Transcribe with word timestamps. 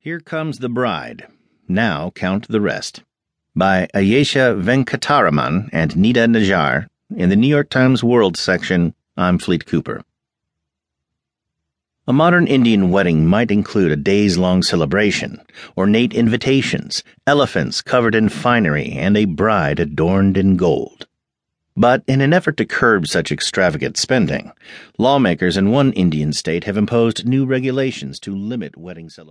Here 0.00 0.20
Comes 0.20 0.60
the 0.60 0.68
Bride. 0.68 1.26
Now 1.66 2.10
Count 2.10 2.46
the 2.46 2.60
Rest. 2.60 3.02
By 3.56 3.88
Ayesha 3.92 4.54
Venkataraman 4.56 5.70
and 5.72 5.90
Nida 5.90 6.30
Najar 6.30 6.86
in 7.16 7.30
the 7.30 7.36
New 7.36 7.48
York 7.48 7.68
Times 7.68 8.04
World 8.04 8.36
section. 8.36 8.94
I'm 9.16 9.40
Fleet 9.40 9.66
Cooper. 9.66 10.04
A 12.06 12.12
modern 12.12 12.46
Indian 12.46 12.90
wedding 12.92 13.26
might 13.26 13.50
include 13.50 13.90
a 13.90 13.96
days 13.96 14.38
long 14.38 14.62
celebration, 14.62 15.40
ornate 15.76 16.14
invitations, 16.14 17.02
elephants 17.26 17.82
covered 17.82 18.14
in 18.14 18.28
finery, 18.28 18.92
and 18.92 19.16
a 19.16 19.24
bride 19.24 19.80
adorned 19.80 20.36
in 20.36 20.56
gold. 20.56 21.08
But 21.76 22.04
in 22.06 22.20
an 22.20 22.32
effort 22.32 22.56
to 22.58 22.64
curb 22.64 23.08
such 23.08 23.32
extravagant 23.32 23.96
spending, 23.96 24.52
lawmakers 24.96 25.56
in 25.56 25.72
one 25.72 25.92
Indian 25.94 26.32
state 26.32 26.64
have 26.64 26.76
imposed 26.76 27.26
new 27.26 27.44
regulations 27.44 28.20
to 28.20 28.34
limit 28.36 28.76
wedding 28.76 29.08
celebrations. 29.08 29.26